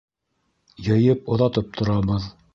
—Йыйып 0.87 1.31
оҙатып 1.37 1.71
торабыҙ. 1.79 2.29